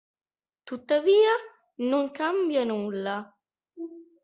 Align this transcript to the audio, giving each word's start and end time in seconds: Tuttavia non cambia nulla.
Tuttavia 0.65 1.29
non 1.75 2.09
cambia 2.09 2.63
nulla. 2.63 3.37